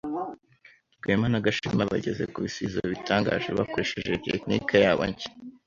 [0.97, 5.29] Rwema na Gashema bageze ku bisubizo bitangaje bakoresheje tekinike yabo nshya.